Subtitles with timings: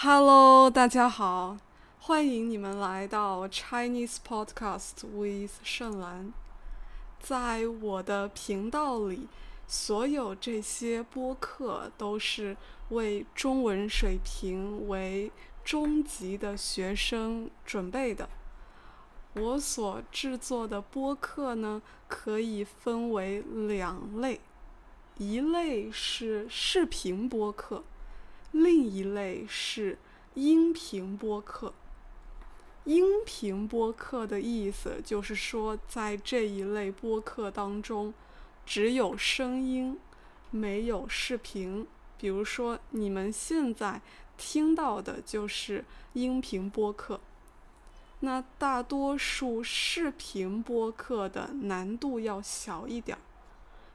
[0.00, 1.56] Hello，大家好，
[1.98, 6.32] 欢迎你们来到 Chinese Podcast with 盛兰。
[7.18, 9.26] 在我的频道里，
[9.66, 12.56] 所有这些播客都是
[12.90, 15.32] 为中文水平为
[15.64, 18.28] 中级的学生准备的。
[19.34, 24.40] 我所制作的播客呢，可以分为两类，
[25.16, 27.82] 一类是视频播客。
[28.52, 29.98] 另一类是
[30.34, 31.74] 音频播客。
[32.84, 38.14] 音频播客的意思就是说，在这一类播客当中，
[38.64, 39.98] 只有声音，
[40.50, 41.86] 没有视频。
[42.16, 44.00] 比如说，你们现在
[44.38, 45.84] 听到的就是
[46.14, 47.20] 音频播客。
[48.20, 53.20] 那大多数视频播客的难度要小一点儿，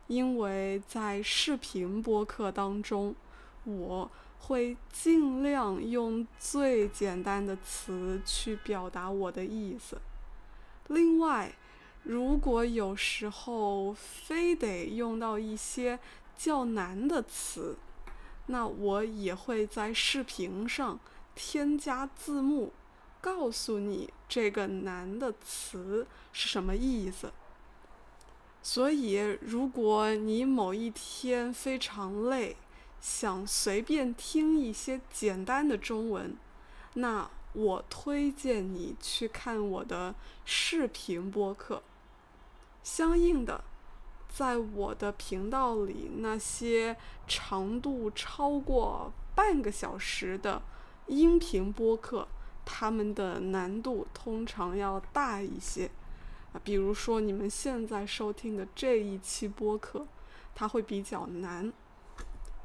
[0.05, 3.15] 因为在视频播客当中，
[3.63, 4.11] 我。
[4.47, 10.01] 会尽量用最简单的词去表达我的意思。
[10.87, 11.53] 另外，
[12.03, 15.97] 如果有时候非得用到一些
[16.35, 17.77] 较难的词，
[18.47, 20.99] 那我也会在视频上
[21.33, 22.73] 添加字幕，
[23.21, 27.31] 告诉你这个难的词是什么意思。
[28.61, 32.57] 所以，如果你某一天非常累，
[33.03, 36.37] 想随便听一些简单的中文，
[36.93, 40.15] 那我推荐你去看我的
[40.45, 41.83] 视频播客。
[42.81, 43.61] 相应的，
[44.33, 46.95] 在我的频道里，那些
[47.27, 50.61] 长度超过半个小时的
[51.07, 52.25] 音频播客，
[52.63, 55.91] 它们的难度通常要大一些。
[56.53, 60.07] 啊，比如说你们现在收听的这一期播客，
[60.55, 61.73] 它会比较难。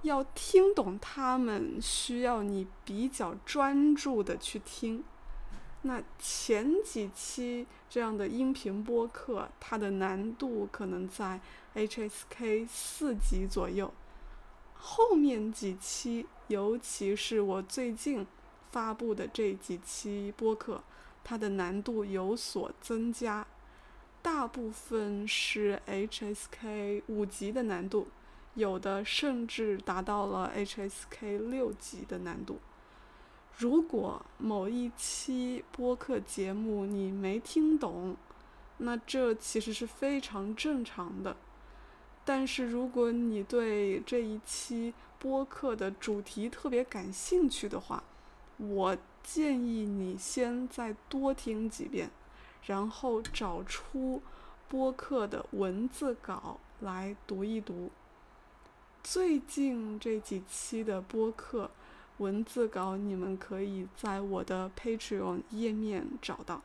[0.03, 5.03] 要听懂他们，需要你比较专注的去听。
[5.83, 11.41] 那前几期这样的音频播客，它的难度可能在
[11.75, 13.93] HSK 四级左右。
[14.75, 18.27] 后面几期，尤其是我最近
[18.71, 20.83] 发布的这几期播客，
[21.23, 23.47] 它的难度有所增加，
[24.23, 28.09] 大部分是 HSK 五级的难度。
[28.59, 32.59] 有的甚至达到了 HSK 六级的难度。
[33.57, 38.17] 如果某一期播客节目你没听懂，
[38.79, 41.37] 那这其实是非常正常的。
[42.25, 48.03] 但是如果你对这一期播客的主题特别感兴趣的话，
[48.59, 52.11] 我建议你先再多听几遍，
[52.67, 54.21] 然后找出
[54.69, 57.91] 播客的文字稿来读一读。
[59.03, 61.71] 最近这几期的播客
[62.19, 66.63] 文字稿，你们可以在我的 Patreon 页面找到。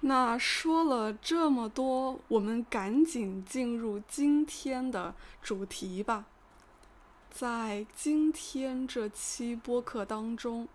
[0.00, 6.26] 那说了这么多，我们赶紧进入今天的主题吧。
[7.30, 10.68] 在今天这期播客当中，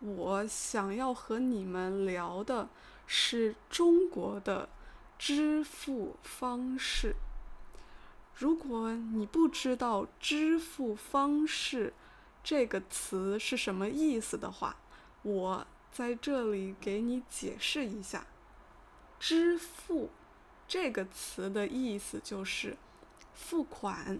[0.00, 2.68] 我想要和你们聊的
[3.06, 4.68] 是中国的
[5.18, 7.14] 支付方式。
[8.34, 11.92] 如果你不知道“支付方式”
[12.42, 14.76] 这个词是什么意思的话，
[15.22, 18.26] 我在这里给你解释一下。
[19.20, 20.08] “支付”
[20.66, 22.78] 这个词的意思就是
[23.34, 24.18] 付款、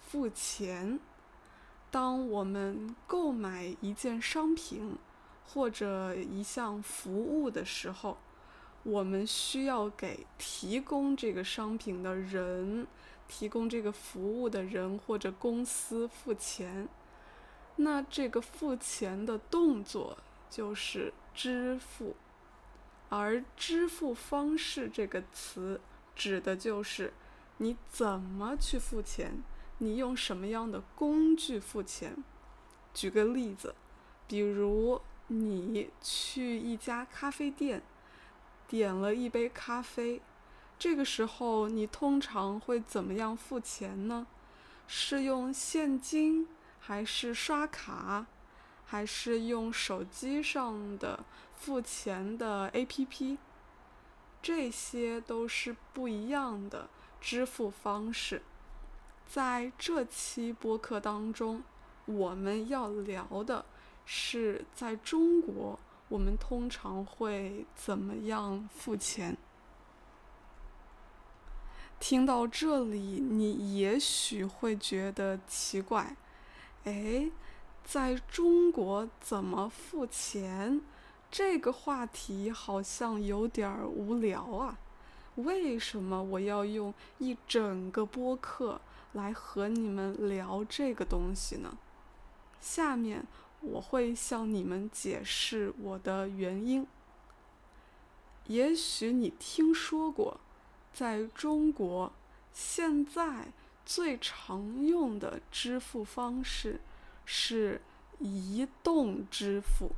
[0.00, 0.98] 付钱。
[1.92, 4.96] 当我们购买一件商品
[5.46, 8.18] 或者一项服务的时候，
[8.82, 12.88] 我们需要给提供这个商品的人。
[13.30, 16.88] 提供这个服务的人或者公司付钱，
[17.76, 20.18] 那这个付钱的动作
[20.50, 22.16] 就是支付，
[23.08, 25.80] 而支付方式这个词
[26.16, 27.12] 指的就是
[27.58, 29.44] 你怎么去付钱，
[29.78, 32.24] 你用什么样的工具付钱。
[32.92, 33.76] 举个例子，
[34.26, 37.80] 比如你去一家咖啡店，
[38.66, 40.20] 点了一杯咖啡。
[40.80, 44.26] 这个时候，你通常会怎么样付钱呢？
[44.86, 46.48] 是用现金，
[46.78, 48.24] 还是刷卡，
[48.86, 51.22] 还是用手机上的
[51.54, 53.36] 付钱的 APP？
[54.40, 56.88] 这些都是不一样的
[57.20, 58.40] 支付方式。
[59.26, 61.62] 在这期播客当中，
[62.06, 63.66] 我们要聊的
[64.06, 65.78] 是在中国，
[66.08, 69.36] 我们通常会怎么样付钱。
[72.00, 76.16] 听到这里，你也许会觉得奇怪，
[76.84, 77.30] 哎，
[77.84, 80.80] 在中国怎么付钱？
[81.30, 84.78] 这个话题好像有点无聊啊。
[85.36, 88.80] 为什么我要用一整个播客
[89.12, 91.76] 来和你们聊这个东西呢？
[92.60, 93.26] 下面
[93.60, 96.86] 我会向你们解释我的原因。
[98.46, 100.40] 也许你听说过，
[100.92, 102.12] 在中国
[102.52, 103.52] 现在
[103.86, 106.80] 最常用的支付方式
[107.24, 107.80] 是
[108.18, 109.90] 移动支付。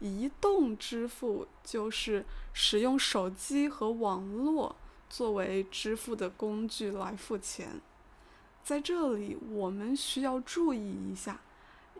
[0.00, 4.76] 移动支付就是使用手机和网络
[5.08, 7.80] 作为支付的工具来付钱。
[8.62, 10.78] 在这里，我们需要注意
[11.10, 11.40] 一下，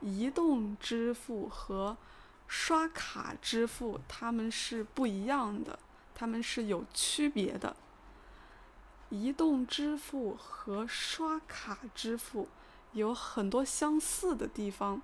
[0.02, 1.96] 移动支付和
[2.46, 5.78] 刷卡支付它们是不一样的，
[6.14, 7.74] 它们是有区别的。
[9.14, 12.48] 移动支付和刷卡支付
[12.92, 15.00] 有很多相似的地方，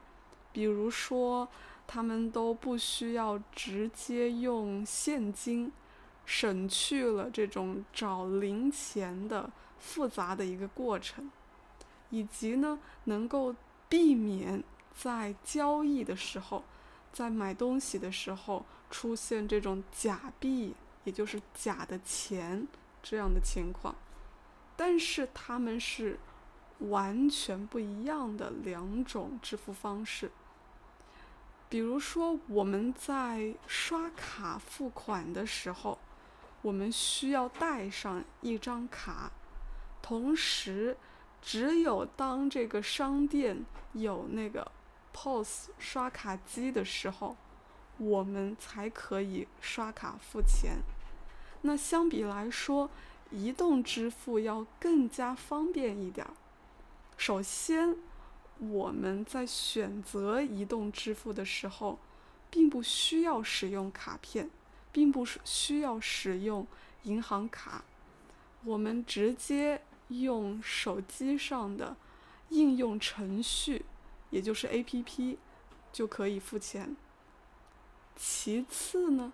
[0.53, 1.49] 比如说。
[1.93, 5.73] 他们都不需要直接用现金，
[6.25, 11.29] 省去了这种找零钱的复杂的一个过程，
[12.11, 13.53] 以及呢，能够
[13.89, 14.63] 避免
[14.97, 16.63] 在交易的时候，
[17.13, 22.69] 在买东西的时候出现这种假币，也就是假的钱
[23.03, 23.95] 这样的情况。
[24.77, 26.19] 但是他们是
[26.79, 30.31] 完全不一样的两种支付方式。
[31.69, 35.99] 比如说，我们在刷卡付款的时候，
[36.63, 39.31] 我们需要带上一张卡，
[40.03, 40.97] 同时，
[41.41, 44.73] 只有当这个商店有那个
[45.13, 47.37] POS 刷卡机的时候，
[47.99, 50.79] 我们才可以刷卡付钱。
[51.63, 52.91] 那相比来说，
[53.31, 56.33] 移动支付要更加方便一点儿。
[57.17, 57.97] 首先，
[58.59, 61.99] 我们在选择移动支付的时候，
[62.51, 64.51] 并不需要使用卡片，
[64.91, 66.67] 并不是需要使用
[67.03, 67.85] 银行卡，
[68.65, 71.97] 我们直接用手机上的
[72.49, 73.85] 应用程序，
[74.31, 75.37] 也就是 APP，
[75.93, 76.97] 就可以付钱。
[78.17, 79.33] 其次呢，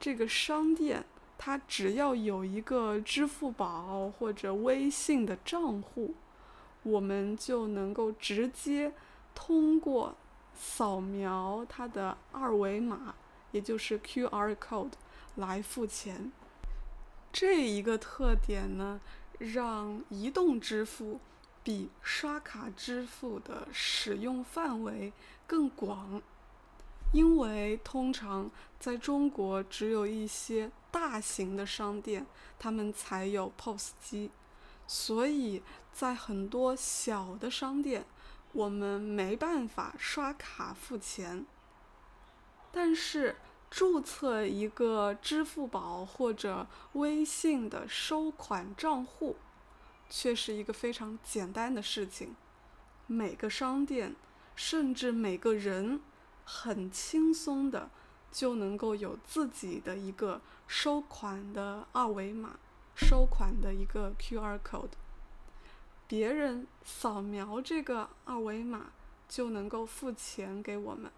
[0.00, 1.04] 这个商店
[1.38, 6.14] 它只要有一个支付宝或者微信的账户。
[6.82, 8.92] 我们就能够直接
[9.34, 10.14] 通过
[10.54, 13.14] 扫描它的二维码，
[13.52, 14.92] 也就是 QR code
[15.36, 16.30] 来付钱。
[17.32, 19.00] 这一个特点呢，
[19.38, 21.20] 让移动支付
[21.62, 25.12] 比刷卡支付的使用范围
[25.46, 26.20] 更广。
[27.14, 28.50] 因为通常
[28.80, 32.26] 在中国只有一些大型的商店，
[32.58, 34.32] 他们才有 POS 机。
[34.88, 35.62] 所以
[35.92, 38.04] 在很多小的商店，
[38.52, 41.46] 我们没办法刷卡付钱。
[42.72, 43.36] 但是
[43.70, 49.36] 注册一个支付宝或者微信的收款账户，
[50.10, 52.34] 却是一个非常简单的事情。
[53.06, 54.16] 每个商店，
[54.56, 56.00] 甚至每个人，
[56.44, 57.90] 很轻松的
[58.30, 62.56] 就能够有自己的一个收款的二维码。
[62.96, 64.90] 收款的一个 QR code，
[66.06, 68.92] 别人扫描这个二维码
[69.28, 71.10] 就能够付钱给我们，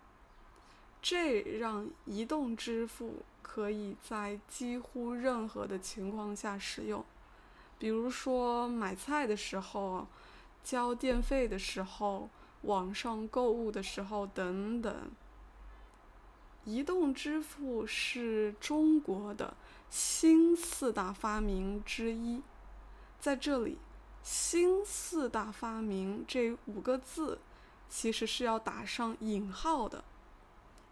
[1.02, 7.04] 这让移动支付可以在几乎任何的情况下使用，
[7.78, 10.06] 比如说买菜的时候、
[10.64, 12.30] 交电费的时候、
[12.66, 15.11] 网上购物的时候等等。
[16.64, 19.54] 移动支付是中国的。
[19.88, 22.42] 新四大发明之一，
[23.20, 23.78] 在这里
[24.20, 27.38] ，“新四大发明”这五个字
[27.88, 30.02] 其实是要打上引号的，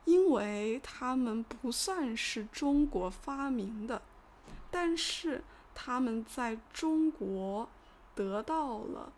[0.04, 4.00] 因为它们不算是中国发明的，
[4.70, 5.42] 但是
[5.74, 7.68] 他们在中国
[8.14, 9.12] 得到了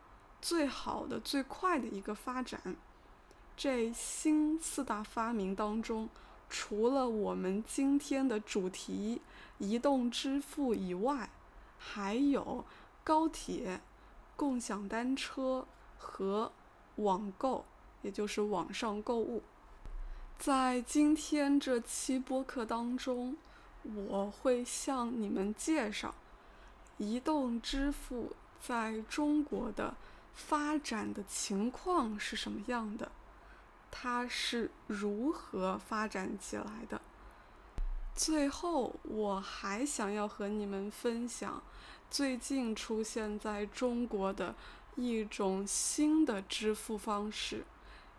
[0.47, 2.77] 最好的、最快的一个发展。
[3.57, 6.09] 这新四大发明当中，
[6.49, 9.21] 除了我们今天的主题。
[9.59, 11.31] 移动支付以外，
[11.79, 12.63] 还有
[13.03, 13.81] 高铁、
[14.37, 16.53] 共享单车和
[16.97, 17.65] 网购，
[18.03, 19.43] 也就是网上购物。
[20.39, 23.39] 在今天这期播客当中，
[23.83, 26.15] 我会向你们介绍
[26.99, 29.97] 移动支付在中国的
[30.37, 33.11] 发展的情况是什么样的，
[33.91, 37.01] 它是如何发展起来的。
[38.15, 41.63] 最后，我还想要和你们分享
[42.11, 44.55] 最近出现在中国的
[44.95, 47.65] 一种新的支付方式，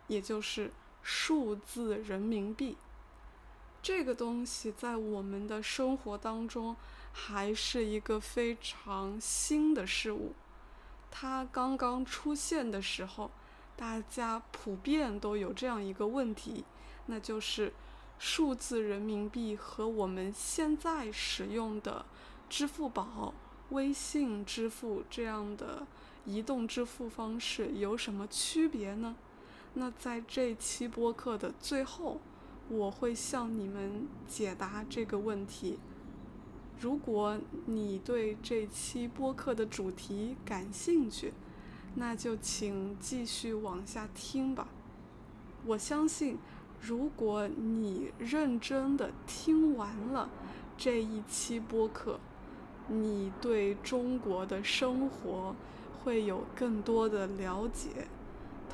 [0.08, 0.72] 也就是
[1.02, 2.76] 数字人民币。
[3.80, 6.76] 这个东西在我们的生活当中
[7.12, 10.34] 还是一个非常新的事物。
[11.10, 13.30] 它刚刚出现的时候，
[13.76, 16.64] 大家普遍都有这样一个问题，
[17.06, 17.72] 那就是
[18.18, 22.04] 数字人民币和我们现在使用的
[22.48, 23.34] 支付宝、
[23.70, 25.86] 微信支付这样的
[26.24, 29.16] 移动支付方式有什么区别呢？
[29.74, 32.20] 那在这期播客的最后。
[32.70, 35.78] 我会向你们解答这个问题。
[36.80, 41.32] 如果你对这期播客的主题感兴趣，
[41.96, 44.68] 那就请继续往下听吧。
[45.66, 46.38] 我相信，
[46.80, 50.30] 如果你认真的听完了
[50.76, 52.20] 这一期播客，
[52.86, 55.56] 你对中国的生活
[56.04, 58.06] 会有更多的了解。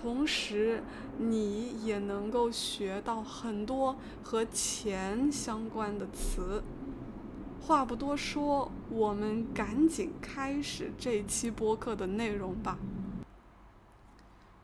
[0.02, 0.82] 同时，
[1.16, 6.62] 你也能够学到很多和钱相关的词。
[7.66, 12.76] 话不多说，我们赶紧开始这期播客的内容吧。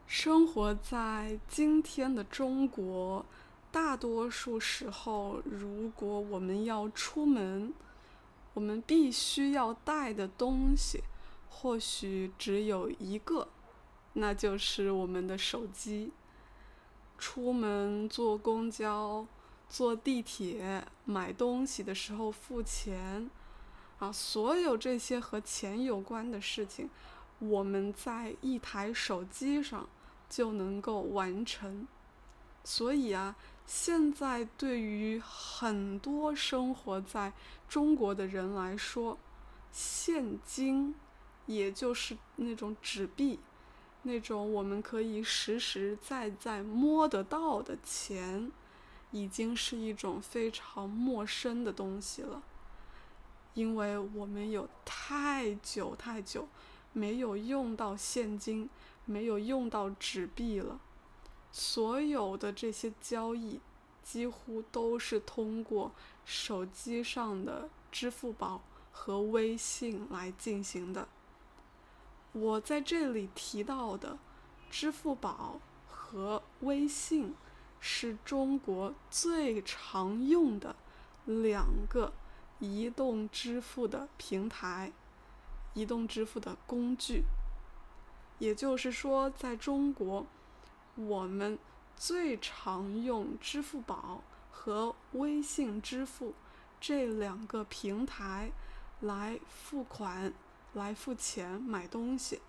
[0.07, 3.25] 生活在今天的中国，
[3.73, 7.73] 大多数时候，如果我们要出门，
[8.53, 11.03] 我们必须要带的东西，
[11.49, 13.49] 或许只有一个。
[14.13, 16.13] 那就是我们的手机。
[17.17, 19.27] 出门坐公交、
[19.71, 23.31] 坐地铁、买东西的时候付钱，
[24.01, 26.91] 啊，所有这些和钱有关的事情，
[27.39, 29.89] 我们在一台手机上
[30.29, 31.87] 就能够完成。
[32.65, 37.33] 所以啊，现在对于很多生活在
[37.69, 39.17] 中国的人来说，
[39.71, 40.97] 现金，
[41.47, 43.39] 也就是那种纸币。
[44.03, 48.51] 那种我们可以实实在在摸得到的钱，
[49.13, 52.43] 已经是一种非常陌生的东西了，
[53.55, 56.47] 因为我们有太久太久
[56.93, 58.69] 没有用到现金，
[59.05, 60.79] 没有用到纸币了，
[61.51, 63.61] 所有的这些交易
[64.03, 65.93] 几乎都是通过
[66.25, 68.63] 手机上的支付宝
[68.93, 71.09] 和微信来进行的。
[72.33, 74.17] 我在这里提到的
[74.71, 77.35] 支付宝和微信
[77.81, 80.77] 是中国最常用的
[81.25, 82.13] 两个
[82.59, 84.93] 移动支付的平台、
[85.75, 87.25] 移动支付的工具。
[88.39, 90.27] 也就是说，在中国，
[90.95, 91.59] 我们
[91.97, 96.35] 最常用支付宝和微信支付
[96.81, 98.53] 这两个平台
[99.01, 100.33] 来付款。
[100.73, 102.41] 来付钱买东西。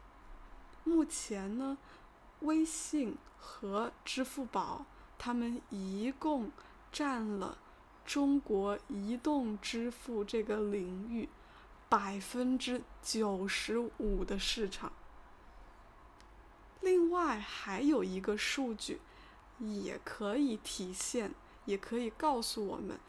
[0.84, 1.76] 目前呢，
[2.42, 4.86] 微信和支付宝，
[5.24, 6.50] 他们一共
[6.92, 7.60] 占了
[8.04, 11.30] 中国移动支付这个领域
[11.88, 14.92] 百分之九十五的市场。
[16.80, 19.00] 另外还有一个数据，
[19.60, 21.30] 也可以体现，
[21.66, 23.00] 也可以告诉我们，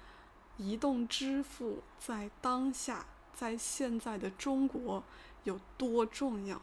[0.59, 3.07] 移动支付在当下。
[3.33, 5.03] 在现在的中国
[5.45, 6.61] 有多重要？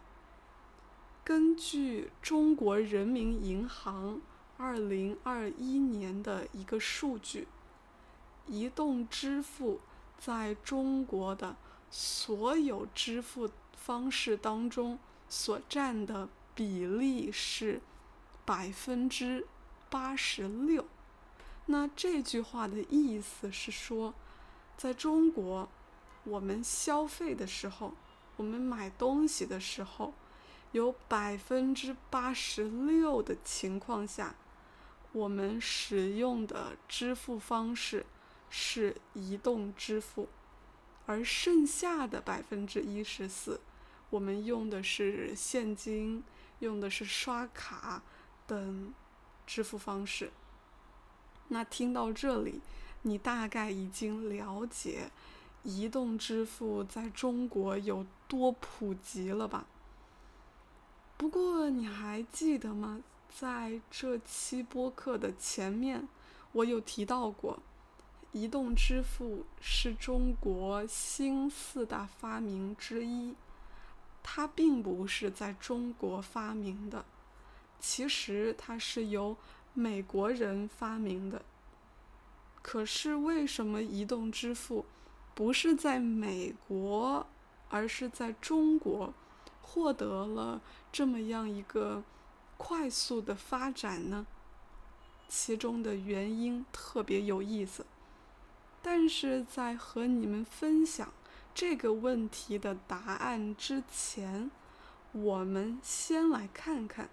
[1.23, 4.21] 根据中国人民银行
[4.61, 7.47] 二零二一年的一个数据，
[8.45, 9.79] 移动支付
[10.19, 11.55] 在中国的
[11.89, 14.99] 所有支付方式当中
[15.29, 17.79] 所占的比例是
[18.43, 19.47] 百分之
[19.89, 20.85] 八十六。
[21.67, 24.13] 那这句话的意思是说，
[24.77, 25.69] 在中国。
[26.25, 27.93] 我们消费的时候，
[28.35, 30.13] 我们买东西的时候，
[30.73, 34.35] 有百分之八十六的情况下，
[35.11, 38.05] 我们使用的支付方式
[38.49, 40.29] 是移动支付，
[41.05, 43.59] 而剩下的百分之一十四，
[44.09, 46.23] 我们用的是现金，
[46.59, 48.03] 用的是刷卡
[48.45, 48.93] 等
[49.47, 50.31] 支付方式。
[51.47, 52.61] 那听到这里，
[53.01, 55.11] 你大概已经了解。
[55.63, 59.65] 移动支付在中国有多普及了吧？
[61.17, 63.01] 不过你还记得吗？
[63.29, 66.07] 在这期播客的前面，
[66.51, 67.59] 我有提到过，
[68.31, 73.35] 移动支付是中国新四大发明之一。
[74.21, 77.05] 它并不是在中国发明的，
[77.79, 79.37] 其实它是由
[79.73, 81.41] 美国人发明的。
[82.61, 84.85] 可是为什么移动支付？
[85.33, 87.25] 不是在美国，
[87.69, 89.13] 而是在中国，
[89.61, 92.03] 获得了这么样一个
[92.59, 94.27] 快速的发展呢？
[95.29, 97.85] 其中的原因特别有意思。
[98.81, 101.11] 但是在和你们分享
[101.55, 104.51] 这个问题的答案之前，
[105.13, 107.09] 我们先来看看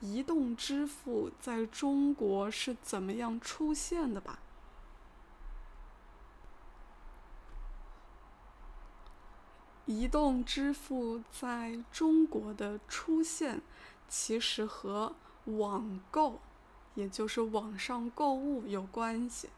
[0.00, 4.40] 移动支付在中国是怎么样出现的吧。
[9.86, 13.62] 移动支付在中国的出现，
[14.08, 16.40] 其实和网购，
[16.94, 19.48] 也就是网上购物有关系。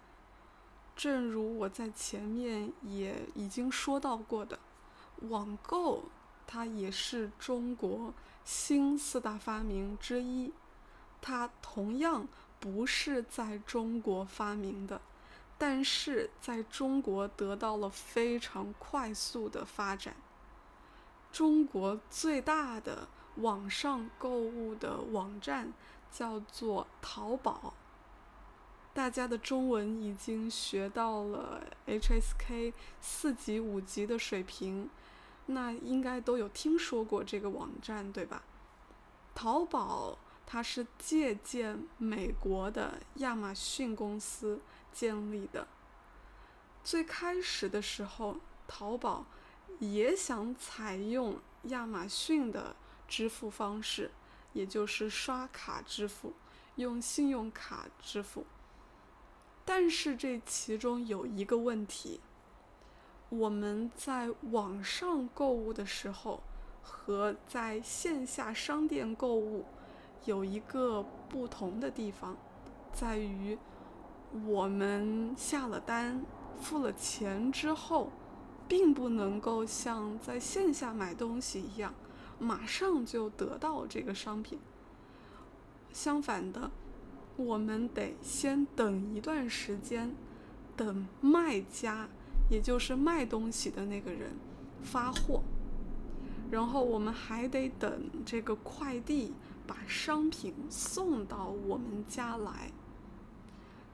[0.97, 4.59] 正如我在前面也已经说到过的，
[5.29, 6.05] 网购
[6.47, 8.13] 它也是中国
[8.45, 10.53] 新四大发明之一，
[11.21, 12.27] 它同样
[12.59, 15.01] 不是在中国发明的。
[15.61, 20.15] 但是在中国得到了非常快速的发展。
[21.33, 23.09] 中国最大的
[23.41, 25.73] 网上购物的网站
[26.11, 27.75] 叫做淘宝。
[28.95, 34.91] 大家的中文已经学到了 HSK 四级、五级的水平，
[35.47, 38.43] 那应该都有听说过这个网站，对吧？
[39.35, 44.61] 淘宝它是借鉴美国的亚马逊公司。
[44.91, 45.69] 建立的。
[46.83, 49.27] 最开始的时候，淘宝
[49.79, 52.75] 也想采用亚马逊的
[53.09, 54.11] 支付方式，
[54.53, 56.35] 也就是刷卡支付，
[56.77, 58.47] 用信用卡支付。
[59.65, 62.21] 但是这其中有一个问题：
[63.31, 66.43] 我们在网上购物的时候
[66.83, 69.65] 和在线下商店购物
[70.27, 72.37] 有一个不同的地方，
[72.93, 73.59] 在于。
[74.47, 76.23] 我们下了单、
[76.61, 78.13] 付了钱之后，
[78.69, 81.95] 并不能够像在线下买东西一样，
[82.39, 84.59] 马上就得到这个商品。
[85.93, 86.71] 相反的，
[87.37, 90.15] 我们得先等一段时间，
[90.77, 92.09] 等卖家，
[92.51, 94.33] 也就是卖东西的那个人
[94.83, 95.43] 发货，
[96.51, 99.35] 然后我们还得等这个快递
[99.67, 102.71] 把商品送到我们家来。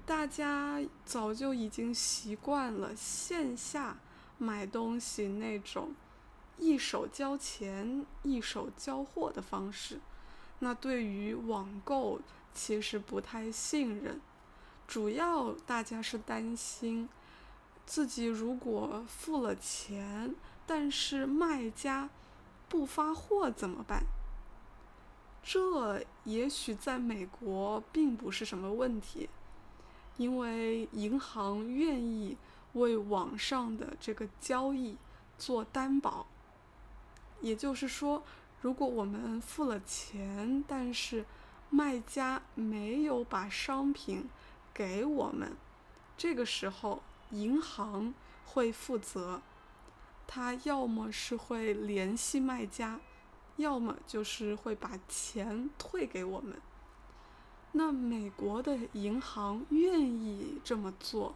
[0.05, 3.97] 大家早就已经习惯了线下
[4.37, 5.95] 买东西那种
[6.59, 10.01] 一手交钱一手交货的方式，
[10.61, 12.21] 那对于网购
[12.55, 14.21] 其实不太信任，
[14.87, 17.09] 主要大家是担心
[17.85, 20.35] 自己如果付了钱，
[20.67, 22.09] 但是卖家
[22.69, 24.05] 不发货怎么办？
[25.43, 29.29] 这也许在美国并不是什么问题。
[30.17, 32.37] 因为银行愿意
[32.75, 34.97] 为网上的这个交易
[35.37, 36.25] 做担保，
[37.45, 38.23] 也就是说，
[38.63, 41.27] 如果我们付了钱，但是
[41.69, 44.31] 卖家没有把商品
[44.73, 45.55] 给我们，
[46.17, 47.03] 这个时候
[47.33, 48.15] 银行
[48.47, 49.43] 会负责，
[50.27, 52.99] 他要么是会联系卖家，
[53.57, 56.59] 要么就是会把钱退给我们。
[57.73, 61.35] 那美国的银行愿意这么做，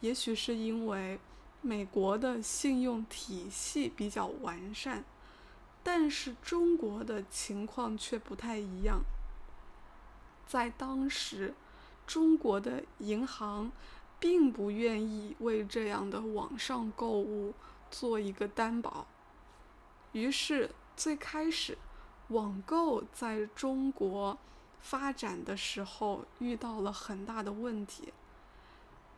[0.00, 1.18] 也许是因为
[1.60, 5.04] 美国的信用体系比较完善，
[5.82, 9.02] 但是中国的情况却不太一样。
[10.46, 11.54] 在当时，
[12.06, 13.72] 中国的银行
[14.18, 17.54] 并不愿意为这样的网上购物
[17.90, 19.06] 做一个担保，
[20.12, 21.78] 于是最开始，
[22.28, 24.38] 网购在中国。
[24.82, 28.14] 发展的时候遇到了很大的问题。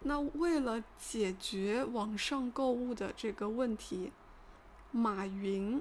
[0.01, 4.11] 那为了解决网上购物的这个问题，
[4.91, 5.81] 马云，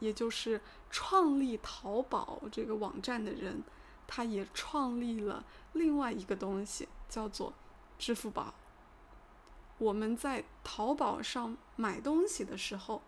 [0.00, 0.60] 也就是
[0.90, 3.62] 创立淘宝这个网站的人，
[4.08, 7.54] 他也创立了另外一个东西，叫做
[7.98, 8.52] 支付宝。
[9.78, 13.00] 我们在淘宝上买东西的时候，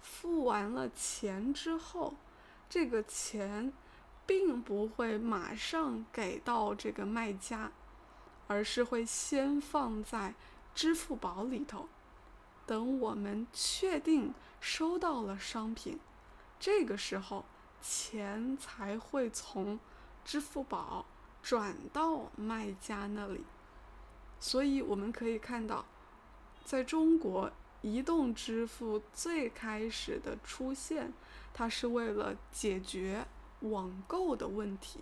[0.00, 2.14] 付完了钱之后，
[2.68, 3.72] 这个钱。
[4.28, 7.70] 并不会马上给到这个卖家，
[8.48, 10.34] 而是会先放在
[10.74, 11.88] 支付宝里头，
[12.66, 16.00] 等我们确定收到了商品，
[16.58, 17.44] 这个时候
[17.80, 19.78] 钱才会从
[20.24, 21.06] 支付宝
[21.42, 23.44] 转到卖家那里。
[24.38, 25.84] 所以我们可以看到，
[26.64, 27.50] 在中国，
[27.82, 31.12] 移动支付最开始的出现，
[31.54, 33.26] 它是为了解决。
[33.60, 35.00] 网购的问题，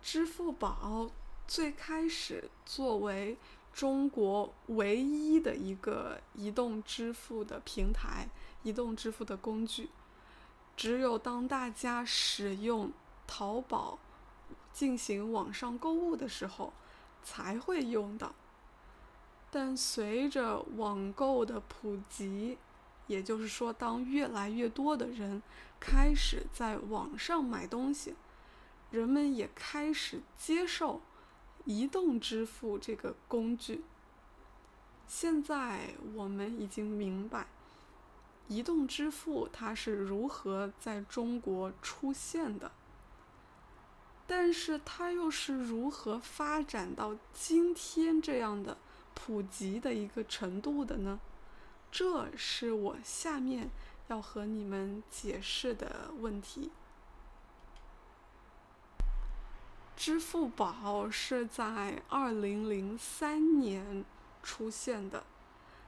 [0.00, 1.10] 支付宝
[1.48, 3.36] 最开始作为
[3.78, 8.28] 中国唯一的一个移动支付的平台、
[8.64, 9.88] 移动支付的工具，
[10.76, 12.90] 只有当大家使用
[13.24, 14.00] 淘宝
[14.72, 16.72] 进行网上购物的时候
[17.22, 18.34] 才会用到。
[19.48, 22.58] 但随着网购的普及，
[23.06, 25.40] 也就是说，当越来越多的人
[25.78, 28.16] 开始在网上买东西，
[28.90, 31.00] 人们也开始接受
[31.68, 33.84] 移动支付这个工具。
[35.06, 37.46] 现在我们已经明白，
[38.48, 42.72] 移动支付它是如何在中国出现的，
[44.26, 48.78] 但是它又是如何发展到今天这样的
[49.14, 51.20] 普及的一个程度的呢？
[51.92, 53.68] 这是我下面
[54.08, 56.70] 要和你们解释的问题。
[59.98, 64.04] 支付宝是在二零零三年
[64.44, 65.24] 出现的，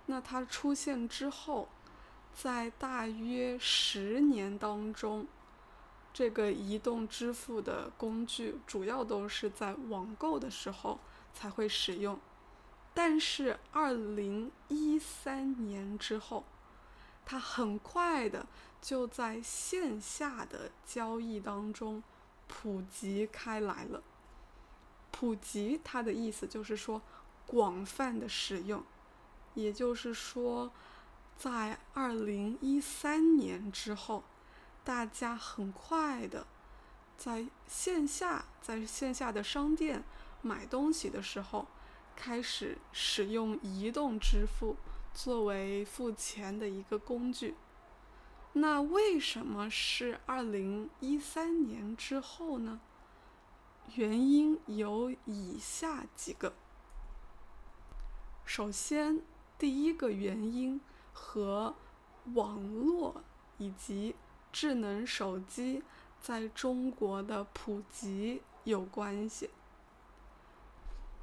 [0.07, 1.69] 那它出现之后，
[2.35, 5.29] 在大约十年当中，
[6.13, 10.99] 这个移动支付的工具主要都是在网购的时候
[11.33, 12.19] 才会使用。
[12.93, 16.45] 但是，二零一三年之后，
[17.25, 18.45] 它很快的
[18.83, 22.03] 就在线下的交易当中
[22.53, 24.03] 普及开来了。
[25.13, 27.01] 普及它的意思就是说
[27.47, 28.83] 广泛的使用，
[29.55, 30.73] 也就是说，
[31.39, 34.25] 在二零一三年之后，
[34.83, 36.45] 大家很快的
[37.17, 40.03] 在线下在线下的商店
[40.43, 41.67] 买东西的时候。
[42.17, 44.77] 开始使用移动支付
[45.15, 47.55] 作为付钱的一个工具。
[48.53, 52.81] 那为什么是二零一三年之后呢？
[53.95, 56.53] 原因有以下几个。
[58.45, 59.23] 首先，
[59.59, 60.81] 第一个原因
[61.13, 61.75] 和
[62.35, 63.23] 网络
[63.59, 64.17] 以及
[64.53, 65.83] 智能手机
[66.21, 69.51] 在中国的普及有关系。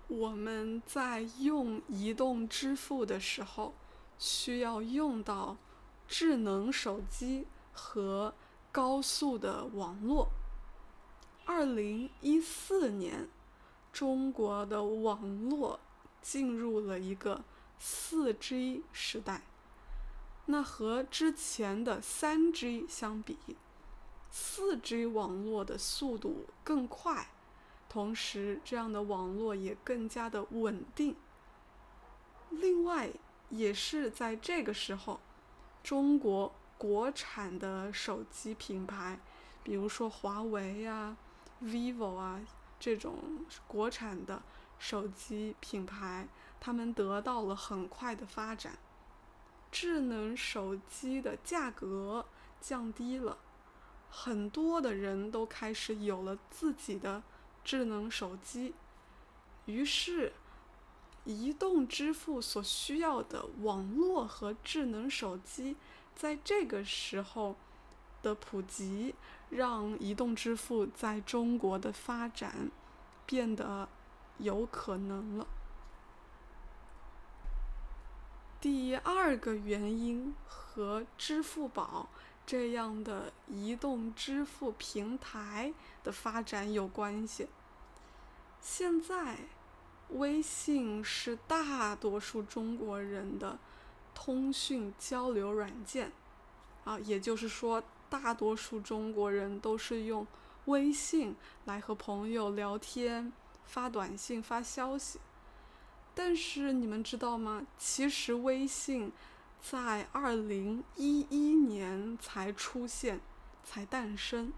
[0.07, 3.73] 我们在用移动支付的时候，
[4.17, 5.57] 需要用到
[6.07, 8.33] 智能手机和
[8.71, 10.29] 高速的网络。
[11.45, 13.27] 二零一四年，
[13.91, 15.79] 中国的网络
[16.21, 17.43] 进入了一个
[17.79, 19.41] 四 G 时代。
[20.45, 23.37] 那和之前的三 G 相比，
[24.31, 27.27] 四 G 网络的速度更快。
[27.89, 31.15] 同时，这样的网络也更加的稳定。
[32.49, 33.09] 另外，
[33.49, 35.19] 也是在这个时候，
[35.87, 39.17] 中国国产的手机品牌，
[39.63, 41.15] 比如说华为啊、
[41.63, 42.41] vivo 啊
[42.77, 43.17] 这种
[43.69, 44.43] 国产的
[44.77, 46.27] 手机品牌，
[46.59, 48.77] 他们得到了很快的发展，
[49.71, 52.25] 智能手机的价格
[52.59, 53.37] 降低了，
[54.09, 57.23] 很多的人都开始有了自己的。
[57.63, 58.73] 智能手机，
[59.65, 60.33] 于是，
[61.27, 65.75] 移动支付所需要的网络和智能手机，
[66.15, 67.57] 在这个时候
[68.23, 69.13] 的普及，
[69.49, 72.71] 让移动支付在中国的发展
[73.25, 73.89] 变得
[74.37, 75.45] 有可能了。
[78.61, 82.07] 第二个原因和支付宝
[82.45, 85.73] 这样的移动支付平台
[86.05, 87.49] 的发展有关系。
[88.61, 89.37] 现在，
[90.11, 93.59] 微信是大多数中国人的
[94.15, 96.11] 通讯交流软件，
[96.85, 100.25] 啊，也就是说，大多数中国人都是用
[100.65, 103.33] 微信来和朋友聊天、
[103.65, 105.19] 发短信、发消息。
[106.15, 107.67] 但是你们知道吗？
[107.77, 109.11] 其实微信
[109.61, 113.19] 在二零一一年才出现，
[113.63, 114.53] 才诞生，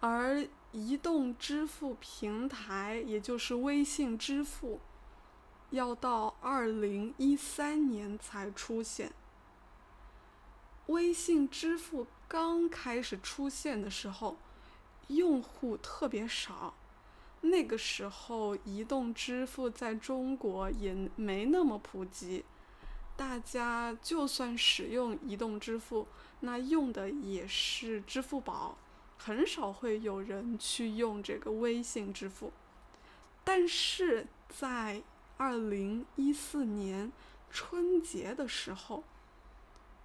[0.00, 0.48] 而。
[0.72, 4.80] 移动支付平台，也就是微信支付，
[5.70, 9.12] 要到二零一三年才出现。
[10.86, 14.36] 微信支付刚开始出现的时候，
[15.08, 16.74] 用户特别少，
[17.40, 22.44] 那个时候移动支付在中国也没那么普及，
[23.16, 26.06] 大家就算使用移动支付，
[26.40, 28.76] 那用的也是支付宝。
[29.18, 32.52] 很少会有人去用这个微信支付，
[33.44, 35.02] 但是在
[35.36, 37.12] 二零一四年
[37.50, 39.04] 春节的时候，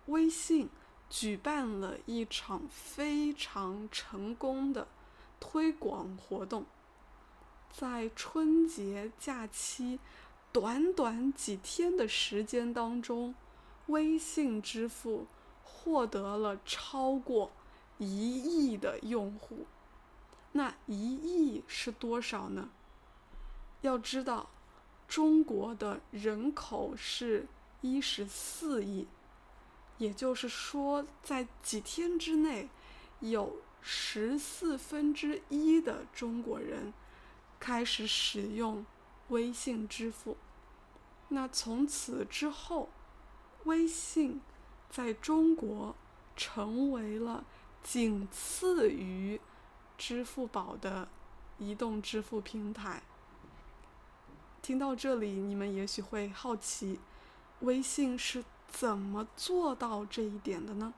[0.08, 0.70] 微信
[1.10, 4.88] 举办了一场非常成功的
[5.40, 6.66] 推广活动，
[7.72, 10.00] 在春节假期
[10.52, 13.36] 短短几天的时间当中，
[13.88, 15.28] 微信支付
[15.64, 17.52] 获得了超过。
[17.98, 19.66] 一亿的用户，
[20.52, 22.70] 那一亿是多少呢？
[23.82, 24.50] 要知道，
[25.08, 27.48] 中国的人口是
[27.82, 29.08] 一十四亿，
[29.98, 32.70] 也就是说，在几天之内，
[33.20, 36.94] 有十四分之一的中国人
[37.60, 38.86] 开始使用
[39.30, 40.38] 微信支付。
[41.30, 42.90] 那从此之后，
[43.66, 44.42] 微信
[44.90, 45.96] 在中国
[46.36, 47.44] 成为了
[47.84, 49.40] 仅次于
[49.98, 51.08] 支付宝的
[51.58, 53.04] 移动支付平台。
[54.62, 57.00] 听到这里，你们也许会好奇，
[57.60, 60.94] 微信是怎么做到这一点的呢？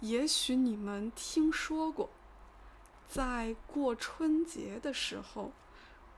[0.00, 2.10] 也许你们听说过，
[3.08, 5.52] 在过春节的时候，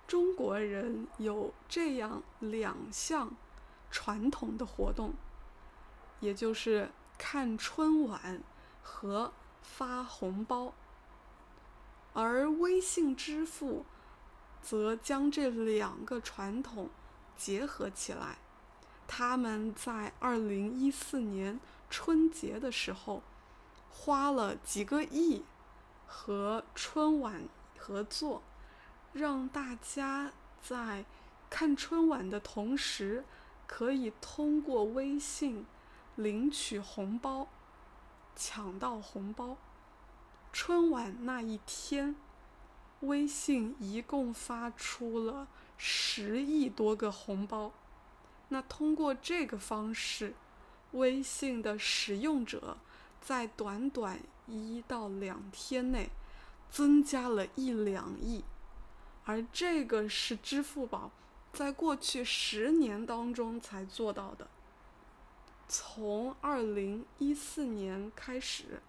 [0.06, 3.30] 中国人有这样两项
[3.90, 5.12] 传统的活动，
[6.20, 8.40] 也就是看春晚
[8.82, 10.72] 和发红包，
[12.14, 13.84] 而微信支付。
[14.60, 16.90] 则将这两个传统
[17.36, 18.38] 结合起来。
[19.06, 23.22] 他们在二零一四年春节的时候，
[23.88, 25.44] 花了几个亿
[26.06, 28.42] 和春晚合作，
[29.12, 31.06] 让大家在
[31.48, 33.24] 看春晚的同时，
[33.66, 35.64] 可以通过微信
[36.18, 37.46] 领取红包，
[38.34, 39.56] 抢到红包。
[40.52, 42.16] 春晚那一天。
[43.02, 47.70] 微信一共发出了十亿多个红包，
[48.48, 50.34] 那通过这个方式，
[50.90, 52.76] 微信的使用者
[53.20, 56.10] 在短短一到两天内
[56.68, 58.42] 增加了一两亿，
[59.24, 61.12] 而这个是支付宝
[61.52, 64.48] 在过去十年当中才做到的。
[65.68, 68.80] 从二零一四年开始，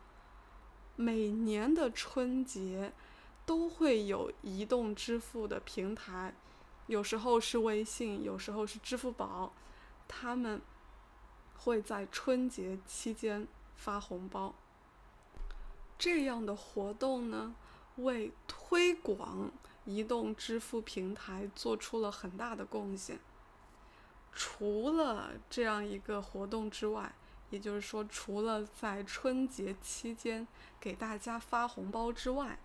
[0.95, 2.93] 每年的春节。
[3.45, 6.35] 都会有移动支付的平台，
[6.85, 9.51] 有时候是微信，有时候是支付宝，
[10.07, 10.61] 他们
[11.57, 14.53] 会在春节期间发红包。
[15.97, 17.55] 这样的活动呢，
[17.95, 19.49] 为推广
[19.83, 23.19] 移动支付平台做出了很大的贡献。
[24.33, 27.13] 除了这样一个活动之外，
[27.49, 30.47] 也就是说，除了在春节期间
[30.79, 32.59] 给大家发红包之外，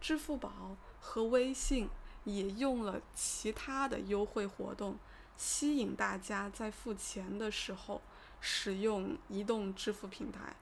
[0.00, 1.88] 支付宝和微信
[2.24, 4.98] 也用了其他的优惠活动，
[5.36, 8.02] 吸引大家在付钱的时候
[8.40, 10.54] 使用移动支付平台。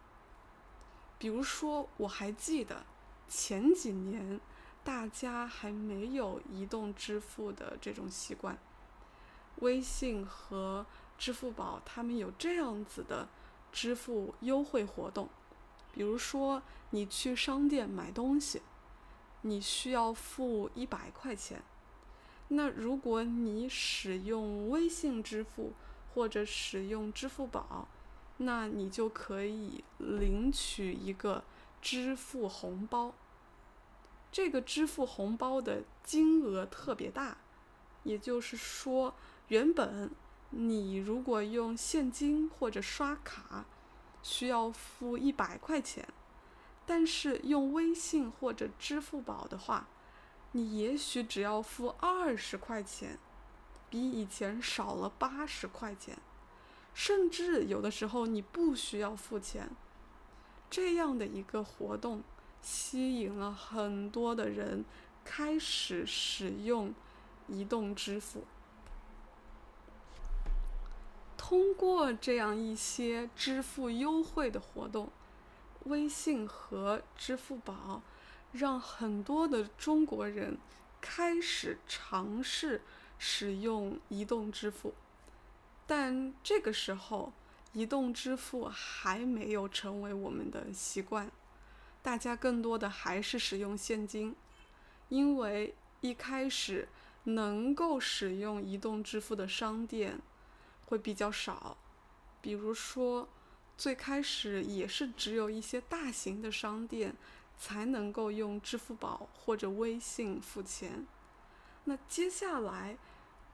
[1.19, 2.87] 比如说，我还记得
[3.29, 4.41] 前几年
[4.85, 8.57] 大家还没有移动支付的这种习惯，
[9.61, 10.85] 微信和
[11.17, 13.29] 支付宝他们有这样子的
[13.73, 15.29] 支付优惠活动，
[15.93, 18.63] 比如说你去商店买东西。
[19.43, 21.63] 你需要付一百块钱，
[22.49, 25.73] 那如果你使用微信支付
[26.13, 27.87] 或者使用支付宝，
[28.39, 31.45] 那你就可以领取一个
[31.81, 33.15] 支付红包。
[34.33, 37.39] 这个支付红包的金额特别大，
[38.03, 39.15] 也就是说，
[39.49, 40.11] 原本
[40.51, 43.65] 你如果用现金或者刷卡，
[44.23, 46.07] 需要付一百块钱。
[46.87, 49.89] 但是用微信或者支付宝的话，
[50.53, 53.19] 你也许只要付二十块钱，
[53.91, 56.19] 比以前少了八十块钱，
[56.95, 59.71] 甚至有的时候你不需要付钱。
[60.71, 62.23] 这样的一个活动
[62.63, 64.85] 吸引了很多的人
[65.25, 66.95] 开始使用
[67.49, 68.45] 移动支付。
[71.49, 75.09] 通过这样一些支付优惠的活动。
[75.85, 78.03] 微信和支付宝
[78.53, 80.59] 让很多的中国人
[81.01, 82.83] 开始尝试
[83.19, 84.93] 使用移动支付，
[85.87, 87.33] 但这个时候，
[87.73, 91.33] 移动支付还没有成为我们的习惯，
[92.03, 94.37] 大家更多的还是使用现金，
[95.09, 96.89] 因为一开始
[97.25, 100.21] 能够使用移动支付的商店
[100.89, 101.77] 会比较少，
[102.41, 103.29] 比如说。
[103.77, 107.15] 最开始也是只有一些大型的商店
[107.57, 111.07] 才能够用支付宝或者微信付钱。
[111.85, 112.99] 那接下来，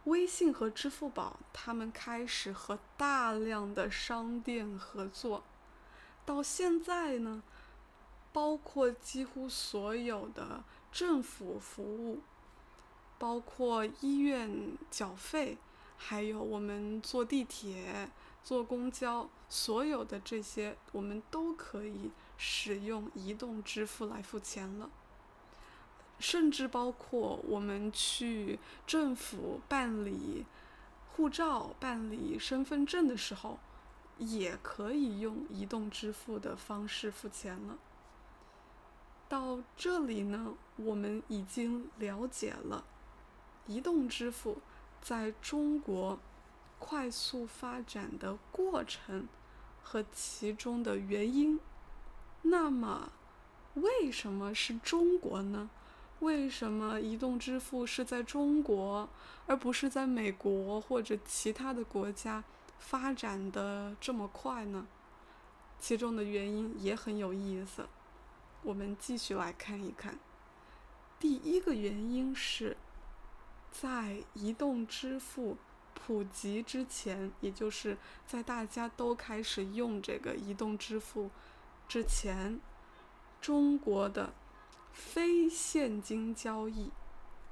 [0.04, 5.44] 微信和支付宝他们开始和大量的商店合作，
[6.24, 7.42] 到现在呢，
[8.32, 12.22] 包括几乎所有的政府服务，
[13.18, 15.58] 包括医院缴费，
[15.96, 18.10] 还有我们坐地铁。
[18.42, 24.90] 坐公交，所有的这些我们都可以使用移动支付来付钱了。
[26.18, 30.44] 甚至包括我们去政府办理
[31.12, 33.58] 护照、办理身份证的时候，
[34.18, 37.78] 也可以用移动支付的方式付钱了。
[39.26, 42.84] 到这里呢，我们已经了解了
[43.66, 44.58] 移动支付
[45.04, 46.18] 在中国
[46.78, 49.28] 快速发展的过程
[49.82, 51.60] 和其中的原因。
[52.40, 53.12] 那么，
[53.74, 55.68] 为什么是中国呢？
[56.20, 59.06] 为什么移动支付是在中国，
[59.46, 62.42] 而不是在美国或者其他的国家
[62.78, 64.86] 发展的这么快呢？
[65.78, 67.86] 其中的原因也很有意思。
[68.62, 70.18] 我们继续来看一看，
[71.20, 72.74] 第一个原因是，
[73.74, 75.56] 在移动支付
[75.94, 81.28] 普及之前，也就是在大家都开始用这个移动支付
[81.88, 82.60] 之前，
[83.40, 84.32] 中国的
[84.92, 86.92] 非现金交易，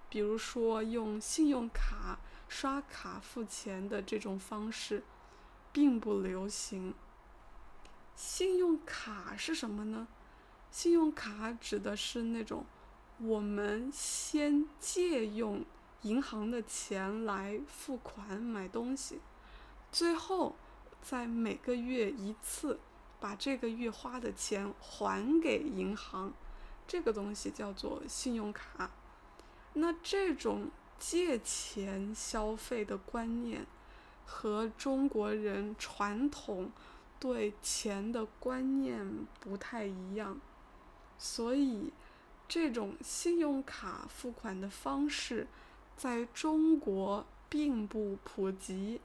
[0.08, 5.02] 比如说用信用卡刷卡付钱的这种方式，
[5.72, 6.94] 并不流行。
[8.14, 10.06] 信用卡是什么呢？
[10.70, 12.64] 信用卡指的是那种
[13.18, 15.64] 我们先借用
[16.02, 19.20] 银行的钱来付款买东西，
[19.90, 20.54] 最后
[21.00, 22.80] 在每个月一次
[23.20, 26.32] 把这个月花的钱还给银行，
[26.86, 28.90] 这个东西叫做信用卡。
[29.74, 33.66] 那这种借钱消费的观念
[34.26, 36.70] 和中国人传统
[37.18, 40.40] 对钱的观念不太一样。
[41.16, 41.92] 所以，
[42.48, 45.46] 这种信用卡付款的方式
[45.96, 49.00] 在中国并不普及。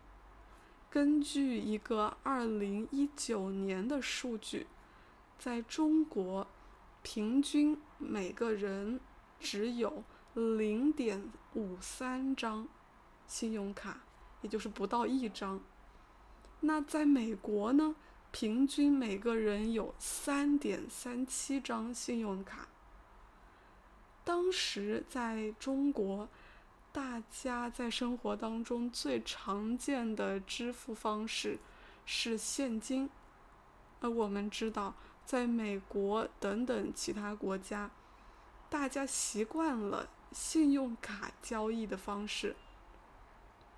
[0.90, 4.66] 根据一个二零一九年的数据，
[5.38, 6.48] 在中国，
[7.04, 9.00] 平均每个人
[9.40, 12.68] 只有零点五三张
[13.28, 14.00] 信用卡，
[14.42, 15.60] 也就是不到一张。
[16.62, 17.96] 那在美国呢？
[18.30, 22.68] 平均每个人有三点三七张信用卡。
[24.24, 26.28] 当时在中国，
[26.98, 31.60] 大家在生活当中最常见的支付方式
[32.08, 33.08] 是现金，
[34.02, 37.92] 而我们知道，在美国等等其他国家，
[38.68, 42.56] 大家习惯了信用卡交易的方式，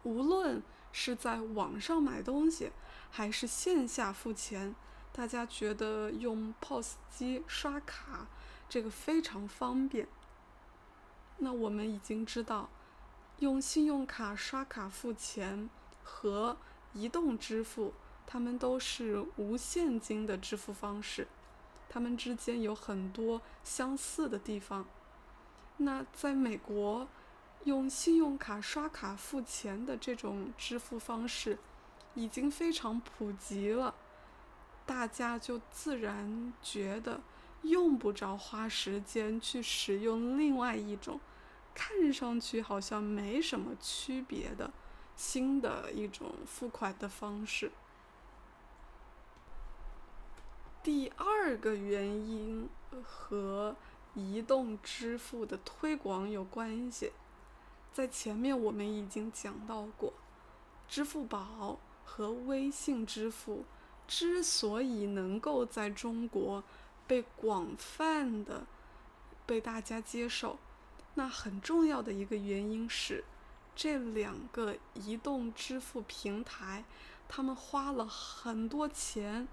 [0.04, 2.72] 无论是在网上买东西。
[3.12, 4.74] 还是线下付钱，
[5.12, 8.28] 大家觉得用 POS 机刷卡
[8.70, 10.08] 这个非常方便。
[11.40, 12.70] 那我们已经知道，
[13.40, 15.70] 用信用卡刷卡付钱
[16.04, 16.58] 和
[16.94, 17.94] 移动支付，
[18.26, 21.28] 它们都是无现金的支付方式，
[21.90, 24.86] 它们之间有很多相似的地方。
[25.78, 27.08] 那在美国，
[27.64, 31.58] 用信用卡刷卡付钱的这种支付方式。
[32.16, 33.94] 已经非常普及了，
[34.86, 37.22] 大家就自然觉得
[37.62, 41.20] 用不着花时间去使用另外一种
[41.74, 44.72] 看上去好像没什么区别的
[45.16, 47.72] 新的一种付款的方式。
[50.82, 52.70] 第二个原因
[53.04, 53.76] 和
[54.14, 57.12] 移动支付的推广有关系，
[57.94, 60.14] 在前面我们已经讲到过，
[60.88, 61.80] 支付宝。
[62.12, 63.64] 和微信支付
[64.08, 66.64] 之所以能够在中国
[67.06, 68.66] 被广泛的
[69.46, 70.58] 被大家接受，
[71.20, 73.26] 那很重要的一个原因是，
[73.76, 76.86] 这两个移动支付平台，
[77.28, 79.46] 他们花了很多钱，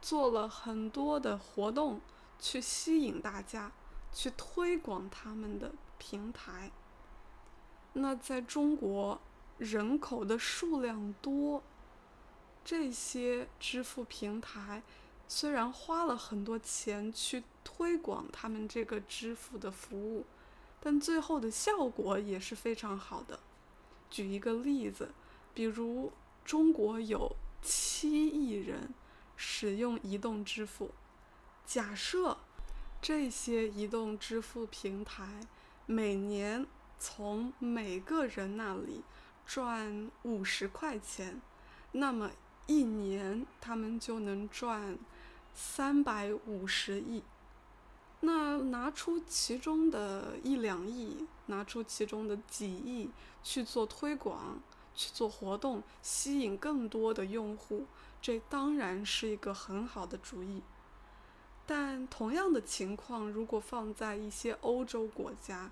[0.00, 2.00] 做了很多的活动，
[2.40, 3.70] 去吸引大家，
[4.12, 6.72] 去推广他们的平台。
[7.92, 9.20] 那在中国，
[9.58, 11.62] 人口的数量多。
[12.64, 14.82] 这些支付平台
[15.28, 20.26] 虽然花了很多钱去推广他们这个支付的服务，
[20.84, 23.38] 但最后的效果也是非常好的。
[24.10, 25.12] 举一个例子，
[25.54, 26.12] 比如
[26.44, 28.92] 中国有七亿人
[29.36, 30.90] 使用移动支付，
[31.64, 32.36] 假设
[33.00, 35.46] 这些移动支付平台
[35.86, 36.66] 每年
[36.98, 39.02] 从每个人那里
[39.46, 41.40] 赚五十块钱，
[41.92, 42.32] 那么。
[42.68, 44.96] 一年他们就能赚
[45.52, 47.24] 三百五十亿，
[48.24, 53.10] 那拿出其中的一两亿，拿出其中的几亿
[53.42, 54.60] 去做推广、
[54.94, 57.84] 去做活动，吸引更多的用户，
[58.20, 60.62] 这当然是一个很好的主意。
[61.66, 65.70] 但同样的情况，如果放在一些欧洲国家，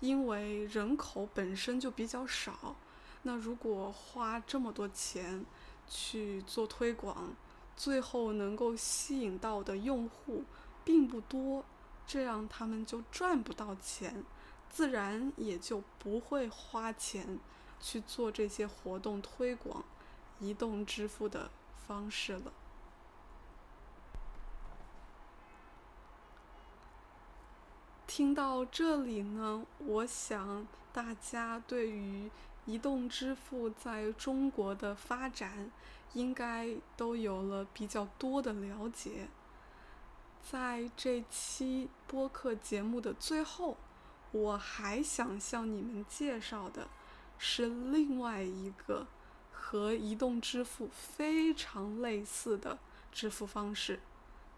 [0.00, 2.76] 因为人口本身就比较少，
[3.22, 5.46] 那如果花这么多钱
[5.88, 7.34] 去做推广，
[7.74, 10.44] 最后能够吸引到的用户
[10.84, 11.64] 并不多，
[12.06, 14.24] 这样他们就赚不到钱，
[14.68, 17.38] 自然也就不会花钱
[17.80, 19.84] 去做这些活动推广
[20.38, 21.50] 移动支付的
[21.86, 22.52] 方式了。
[28.06, 32.28] 听到这里呢，我想大家对于
[32.66, 35.70] 移动支付在中国的发展，
[36.14, 39.28] 应该都有了比较多的了解。
[40.42, 43.76] 在这期播客节目的最后，
[44.32, 46.88] 我还想向你们介绍的
[47.38, 49.06] 是另外一个
[49.52, 52.78] 和移动支付非常类似的
[53.12, 54.00] 支付方式，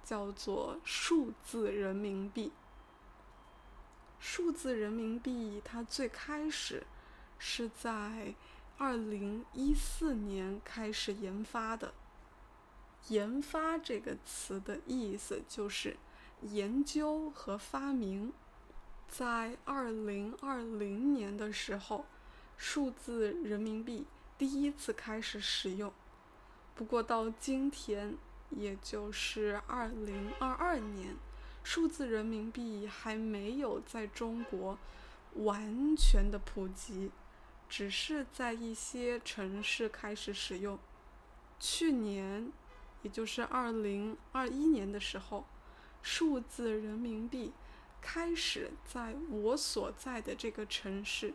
[0.02, 2.52] 叫做数字人民币。
[4.18, 6.86] 数字人民币，它最开始
[7.38, 8.34] 是在
[8.78, 11.92] 二零一四年开始研发的。
[13.08, 15.96] 研发这个词的意思就是
[16.42, 18.32] 研究和发明。
[19.08, 22.06] 在二零二零年的时候，
[22.56, 24.06] 数字人民币
[24.38, 25.92] 第一次开始使用。
[26.74, 28.16] 不过到今天，
[28.48, 31.14] 也就是二零二二年。
[31.62, 34.78] 数字人民币还没有在中国
[35.34, 37.10] 完全的普及，
[37.68, 40.78] 只是在一些城市开始使用。
[41.60, 42.50] 去年，
[43.02, 45.44] 也就是二零二一年的时候，
[46.02, 47.52] 数字人民币
[48.00, 51.34] 开始在我所在的这个城市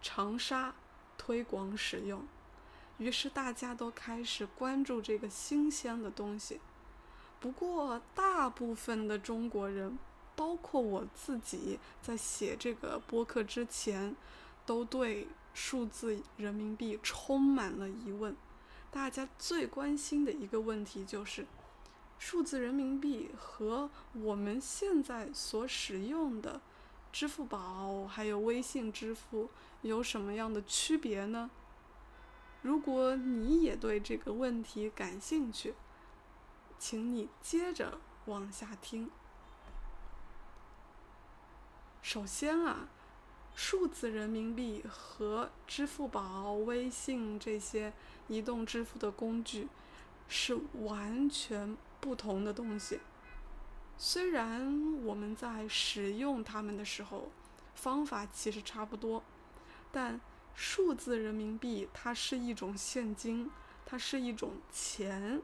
[0.00, 0.74] 长沙
[1.16, 2.26] 推广使用，
[2.98, 6.60] 于是大家都开始关注这个新鲜的东西。
[7.40, 9.98] 不过，大部分的中国人，
[10.34, 14.16] 包括我自己，在写这个播客之前，
[14.66, 18.36] 都对数字人民币充满了疑问。
[18.90, 21.46] 大家最关心的一个问题就是，
[22.18, 26.60] 数字人民币和我们现在所使用的
[27.12, 29.50] 支付宝还有微信支付
[29.82, 31.50] 有什么样的区别呢？
[32.62, 35.74] 如果你也对这个问题感兴趣，
[36.78, 39.10] 请你接着往下听。
[42.02, 42.88] 首先啊，
[43.60, 47.92] 数字人民币和支付宝、微信这些
[48.28, 49.66] 移动支付的工具
[50.28, 53.00] 是完全不同的东西。
[53.98, 57.32] 虽然我们在使用它们的时候
[57.74, 59.24] 方法其实差不多，
[59.90, 60.20] 但
[60.54, 63.50] 数字人民币它是一种现金，
[63.84, 65.42] 它是一种钱。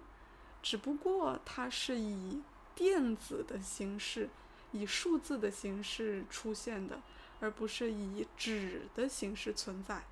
[0.62, 2.41] 只不过它是以
[2.77, 4.31] 电子的形式、
[4.71, 7.01] 以数字的形式出现的，
[7.41, 10.05] 而不是以纸的形式存在。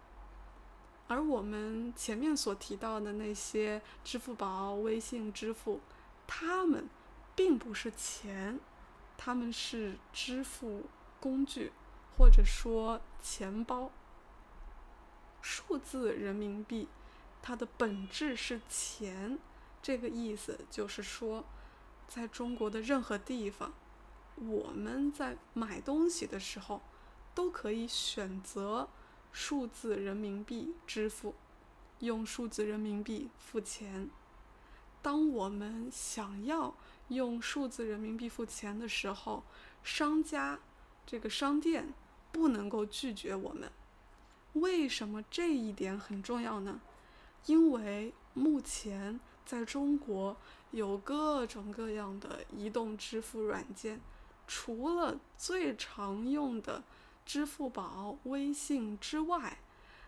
[1.08, 5.80] 而我们前面所提到的那些支付宝、微信支付，
[6.26, 6.88] 它们
[7.34, 8.58] 并不是钱，
[9.18, 10.84] 他们是支付
[11.20, 11.72] 工具，
[12.16, 13.90] 或者说钱包。
[15.42, 16.88] 数字人民币，
[17.42, 19.38] 它的本质是钱。
[19.82, 21.44] 这个意思就是说，
[22.08, 23.74] 在中国的任何地方，
[24.36, 26.80] 我们在买东西的时候，
[27.34, 28.88] 都可以选择
[29.32, 31.34] 数字人民币支付，
[32.00, 34.10] 用数字人民币付钱。
[35.00, 36.74] 当我们想要
[37.08, 39.42] 用数字人民币付钱的时候，
[39.82, 40.60] 商家
[41.06, 41.92] 这个商店
[42.30, 43.70] 不能够拒绝我们。
[44.54, 46.80] 为什么这一点很重要呢？
[47.46, 49.20] 因为目前。
[49.44, 50.36] 在中国
[50.70, 54.00] 有各种各样的移动支付软件，
[54.46, 56.84] 除了最常用的
[57.24, 59.58] 支付宝、微信之外，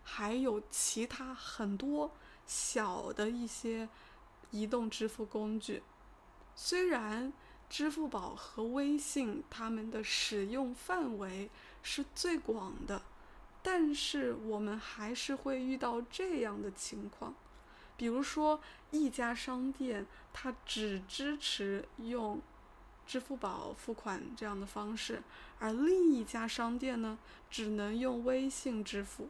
[0.02, 2.10] 还有其他很多
[2.46, 3.88] 小的一些
[4.50, 5.82] 移动支付工具。
[6.54, 7.32] 虽然
[7.68, 11.50] 支付宝和微信它们的使用范围
[11.82, 13.02] 是最广的，
[13.62, 17.34] 但是我们还是会遇到这样的情况。
[17.96, 18.60] 比如说，
[18.90, 22.40] 一家商店它只支持用
[23.06, 25.22] 支付宝付款这样的方式，
[25.58, 27.18] 而另一家商店呢，
[27.50, 29.28] 只能用微信支付。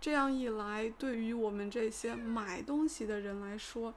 [0.00, 3.94] 这样一来，对于我们这些买东西的人来说，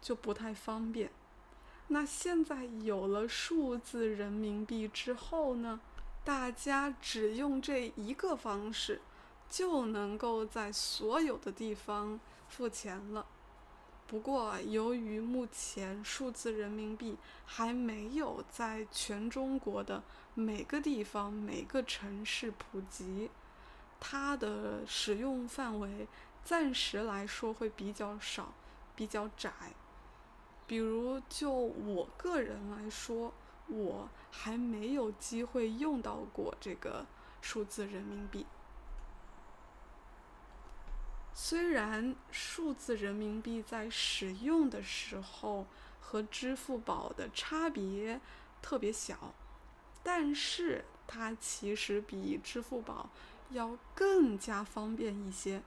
[0.00, 1.10] 就不太方便。
[1.88, 5.80] 那现在有了数字人民币之后呢，
[6.24, 9.00] 大家只用这一个方式，
[9.48, 12.20] 就能够在所有的地方。
[12.48, 13.24] 付钱了，
[14.12, 20.02] 不过，由于目前数字人民币还没有在全中国的
[20.34, 23.30] 每个地方、每个城市普及，
[23.98, 26.06] 它的使用范围
[26.44, 28.52] 暂时来说会比较少、
[28.94, 29.50] 比较窄。
[30.66, 33.32] 比如，就我个人来说，
[33.68, 37.06] 我还没有机会用到过这个
[37.40, 38.44] 数字人民币。
[41.34, 45.66] 虽然数字人民币在使用的时候
[46.00, 48.20] 和支付宝的差别
[48.60, 49.32] 特别小，
[50.02, 53.08] 但是它其实比支付宝
[53.50, 55.62] 要更加方便一些。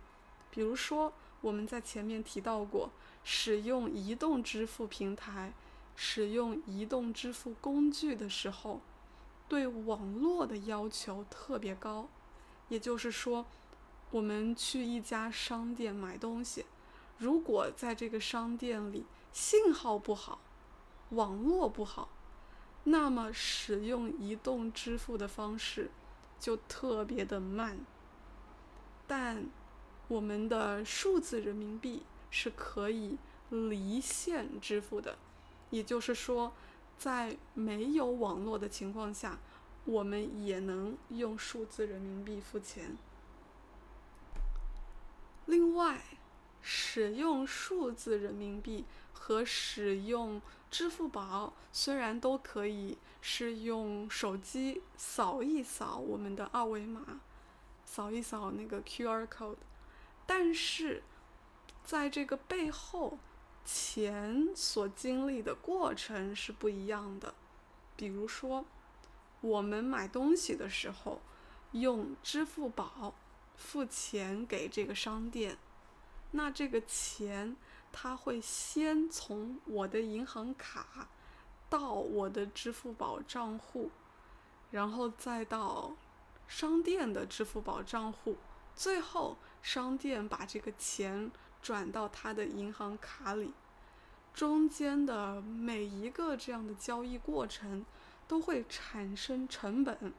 [0.51, 1.11] 比如说，
[1.41, 2.91] 我们在前面提到过，
[3.23, 5.51] 使用移动支付平台、
[5.95, 8.81] 使用移动支付工具的时候，
[9.49, 12.07] 对网络的要求特别高，
[12.69, 13.47] 也就是说。
[14.11, 16.65] 我们去一家商店买东西，
[17.17, 20.39] 如果在这个商店里信号不好，
[21.09, 22.09] 网络不好，
[22.85, 25.91] 那么使用移动支付的方式
[26.39, 27.79] 就特别的慢。
[29.07, 29.45] 但
[30.07, 33.17] 我们的数字人民币是可以
[33.49, 35.17] 离线支付的，
[35.71, 36.53] 也就是说，
[36.97, 39.39] 在没有网络的情况下，
[39.83, 42.95] 我们也能用数字人民币付钱。
[45.45, 46.01] 另外，
[46.61, 50.41] 使用数字人民币和使用
[50.71, 57.21] 支付宝虽然都可以是用手机扫一扫我们的二维码，
[57.85, 59.57] 扫一扫那个 QR code，
[60.25, 61.03] 但是
[61.83, 63.19] 在这个背后，
[63.63, 67.35] 钱所经历的过程是不一样的。
[67.95, 68.65] 比如说，
[69.41, 71.21] 我们买东西的时候
[71.73, 73.13] 用支付宝。
[73.57, 75.57] 付钱给这个商店，
[76.31, 77.55] 那这个钱
[77.91, 81.07] 他会先从我的银行卡
[81.69, 83.89] 到我的支付宝账户，
[84.71, 85.95] 然后再到
[86.47, 88.37] 商店的支付宝账户，
[88.75, 91.31] 最后商店把这个钱
[91.61, 93.53] 转到他的银行卡里，
[94.33, 97.85] 中间的每一个这样的交易过程
[98.27, 100.13] 都会产生成本，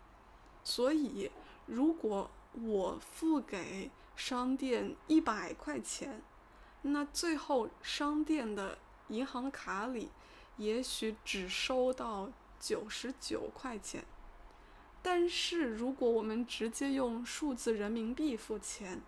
[0.65, 1.31] 所以
[1.67, 2.31] 如果。
[2.63, 6.23] 我付给商店一百块钱，
[6.83, 8.79] 那最后商店的
[9.09, 10.09] 银行卡里
[10.57, 14.05] 也许只收到九十九块钱。
[15.03, 19.01] 但是如果我们直接用数字人民币付钱，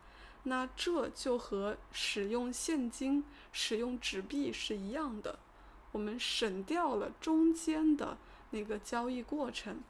[0.45, 5.39] 那这就和使用现金、使用纸币是一样的，
[5.91, 8.17] 我们省掉了中间的
[8.51, 9.81] 那个交易过程。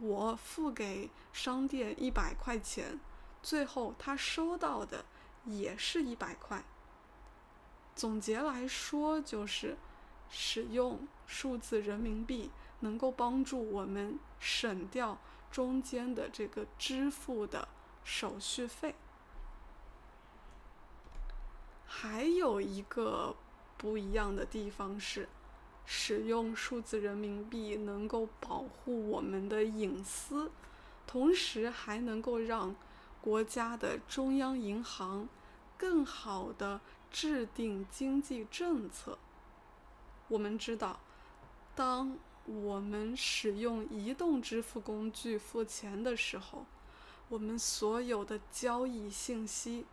[0.00, 2.98] 我付给商店一百块钱，
[3.42, 5.04] 最后他收到的
[5.44, 6.64] 也是一百块。
[7.94, 9.76] 总结来说，就是
[10.28, 15.18] 使用数字人民币能够帮助我们省掉
[15.50, 17.68] 中间的这个支付的
[18.02, 18.96] 手续费。
[21.86, 23.36] 还有一个
[23.78, 25.28] 不一样的地方是。
[25.86, 30.50] 使用数字人民币能够保护我们的隐私，
[31.06, 32.74] 同时还能够让
[33.20, 35.28] 国家的中央银行
[35.76, 36.80] 更好的
[37.10, 39.18] 制定经济政策。
[40.28, 41.00] 我们知道，
[41.74, 42.16] 当
[42.46, 46.64] 我们使用移动支付工具付钱的时候，
[47.28, 49.84] 我们所有的交易信息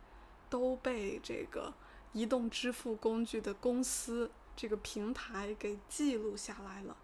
[0.48, 1.72] 都被这个
[2.12, 4.30] 移动支付工具的公司。
[4.54, 6.96] 这个平台给记录下来了，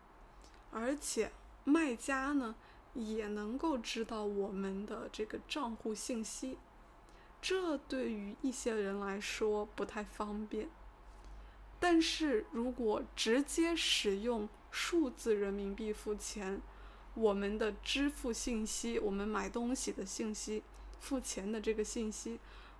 [0.71, 1.33] 而且
[1.65, 2.55] 卖家呢
[2.95, 6.59] 也能够知道我们的这个账户信息，
[7.41, 10.69] 这对于一些人来说不太方便。
[11.81, 16.61] 但是如果直接使用数字人民币付钱，
[17.15, 20.63] 我们的支付信息、我们买东西的信息、
[21.01, 22.39] 付钱的这个信息，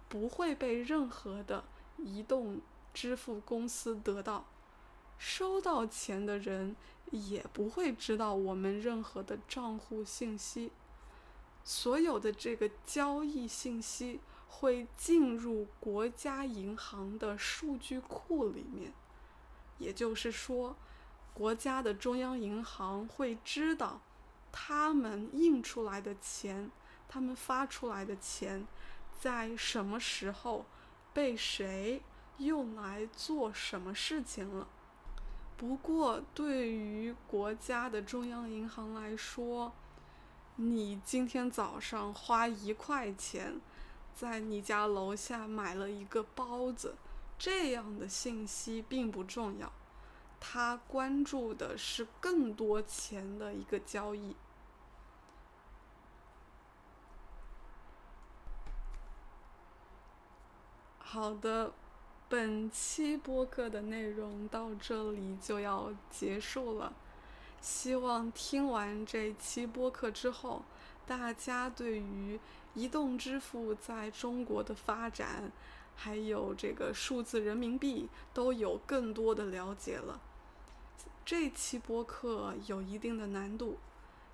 [0.09, 1.65] 不会被任何的
[1.97, 2.61] 移动
[2.93, 4.45] 支付公司得到。
[5.19, 6.77] 收到钱的人
[7.11, 10.71] 也不会知道我们任何的账户信息，
[11.65, 18.93] 所有的这个交易信息会进入国家银行的数据库里面，
[19.79, 20.77] 也就是说，
[21.35, 24.01] 国家的中央银行会知道
[24.53, 26.71] 他们印出来的钱，
[27.09, 28.67] 他们发出来的钱，
[29.19, 30.65] 在什么时候
[31.13, 32.03] 被谁
[32.39, 34.69] 用来做什么事情了。
[35.59, 39.73] 不过，对于国家的中央银行来说，
[40.55, 43.61] 你今天早上花一块钱，
[44.15, 46.95] 在你家楼下买了一个包子，
[47.37, 49.73] 这样的信息并不重要，
[50.39, 54.37] 他关注的是更多钱的一个交易。
[61.01, 61.73] 好的，
[62.31, 66.93] 本期播客的内容到这里就要结束了。
[67.59, 70.63] 希望听完这期播客之后，
[71.07, 72.39] 大家对于
[72.75, 75.51] 移动支付在中国的发展，
[75.97, 80.21] 还有这个数字人民币都有更多的了解了。
[81.25, 83.79] 这期播客有一定的难度，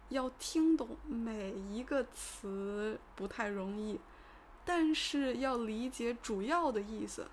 [0.08, 4.00] 要听懂每一个词不太容易，
[4.64, 7.28] 但是要理解主要的意思，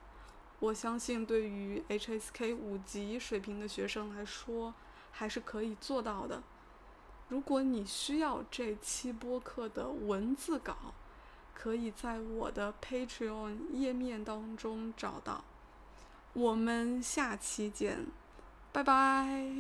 [0.62, 4.74] 我相信对于 HSK 五级水平的学生来说。
[5.14, 6.42] 还是可以做到的。
[7.28, 10.94] 如果你需要这期播客的文字稿，
[11.54, 15.44] 可以在我的 Patreon 页面当中找到。
[16.32, 18.08] 我们下期见，
[18.72, 19.52] 拜拜。